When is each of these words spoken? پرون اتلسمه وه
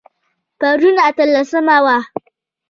پرون 0.59 0.95
اتلسمه 1.09 1.77
وه 1.85 1.97